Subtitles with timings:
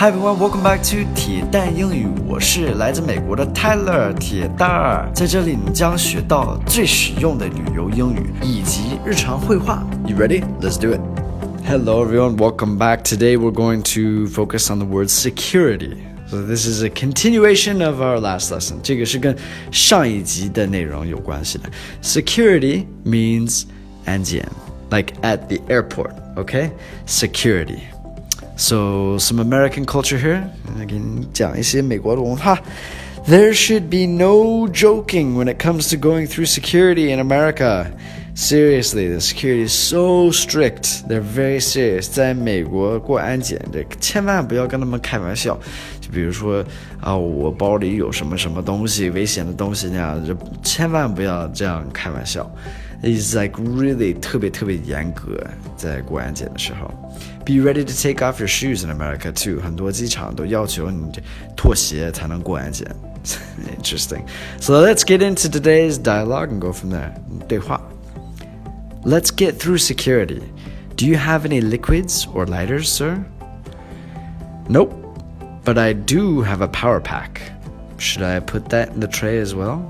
[0.00, 2.08] Hi everyone, welcome back to 铁蛋英语。
[2.26, 9.86] 我是来自美国的 Tyler 铁蛋儿，在这里你将学到最实用的旅游英语以及日常会话。
[10.06, 10.42] You ready?
[10.62, 11.00] Let's do it.
[11.66, 13.02] Hello everyone, welcome back.
[13.02, 15.98] Today we're going to focus on the word security.
[16.28, 18.76] So this is a continuation of our last lesson.
[18.82, 19.36] 这个是跟
[19.70, 21.68] 上一集的内容有关系的。
[22.02, 23.64] Security means
[24.06, 24.48] 安检
[24.90, 26.12] ，like at the airport.
[26.36, 26.70] Okay,
[27.06, 27.80] security.
[28.60, 30.52] So some American culture here.
[33.26, 37.90] There should be no joking when it comes to going through security in America.
[38.35, 41.07] Seriously, the security is so strict.
[41.07, 42.09] They're very serious.
[42.11, 45.57] 在美国过安检，这千万不要跟他们开玩笑。
[46.01, 46.63] 就比如说
[46.99, 52.49] 啊，我包里有什么什么东西，危险的东西那样，就千万不要这样开玩笑。
[53.01, 55.39] It's like really 特别特别严格，
[55.77, 56.91] 在过安检的时候。
[57.45, 59.61] Be ready to take off your shoes in America too.
[59.61, 61.09] 很多机场都要求你
[61.55, 62.87] 脱鞋才能过安检。
[63.79, 64.23] Interesting.
[64.59, 67.11] So let's get into today's dialogue and go from there.
[67.47, 67.79] 对话。
[69.03, 70.41] Let's get through security.
[70.95, 73.23] Do you have any liquids or lighters, sir?
[74.67, 74.93] Nope,
[75.63, 77.39] but I do have a power pack.
[77.97, 79.81] Should I put that in the tray as well?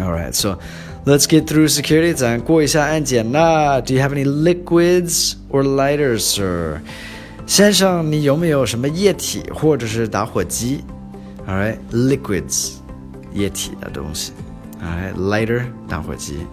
[0.00, 0.58] Alright, so
[1.06, 2.14] let's get through security.
[2.14, 3.80] 咱过一下安检啦。
[3.80, 6.80] Do you have any liquids or lighters, sir?
[7.46, 10.84] 先生，你有没有什么液体或者是打火机？
[11.46, 12.74] Alright, liquids，
[13.32, 14.32] 液体的东西。
[14.82, 16.46] Alright, lighter，打火机。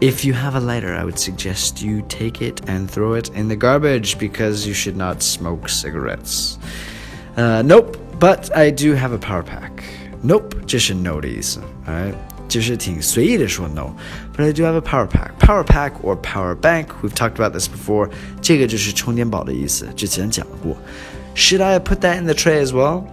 [0.00, 3.48] if you have a lighter, I would suggest you take it and throw it in
[3.48, 6.58] the garbage because you should not smoke cigarettes.
[7.36, 9.84] Uh, nope, but I do have a power pack.
[10.22, 12.14] Nope, 这是 no 的意思，alright，
[12.48, 15.38] 就是挺随意的说 no。But I do have a power pack.
[15.38, 16.88] Power pack or power bank.
[17.02, 18.10] We've talked about this before.
[18.40, 20.76] 这个就是充电宝的意思，之前讲过。
[21.34, 23.04] Should I put that in the tray as well?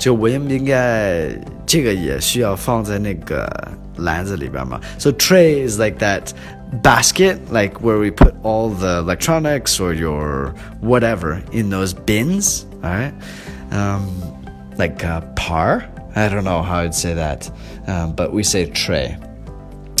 [0.00, 1.28] 就我应不应该
[1.64, 3.48] 这个也需要放在那个
[3.96, 4.80] 篮子里边嘛？
[4.98, 6.32] So tray is like that
[6.82, 12.66] basket, like where we put all the electronics or your whatever in those bins.
[12.82, 13.12] All right,
[13.70, 14.06] um,
[14.76, 15.84] like a par.
[16.14, 17.50] I don't know how I'd say that,
[17.86, 19.16] um, but we say tray.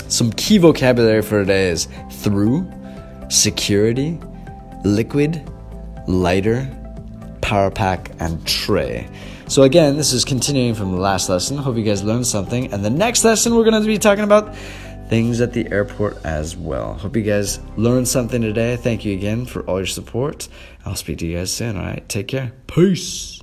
[0.08, 1.88] Some key vocabulary for today is
[2.22, 2.66] through,
[3.28, 4.18] security,
[4.84, 5.42] liquid,
[6.06, 6.68] lighter,
[7.51, 9.05] power pack, and tray.
[9.49, 11.57] So again, this is continuing from the last lesson.
[11.57, 12.71] Hope you guys learned something.
[12.71, 14.55] And the next lesson, we're going to be talking about
[15.09, 16.93] things at the airport as well.
[16.93, 18.77] Hope you guys learned something today.
[18.77, 20.47] Thank you again for all your support.
[20.85, 21.75] I'll speak to you guys soon.
[21.75, 22.53] All right, take care.
[22.67, 23.41] Peace.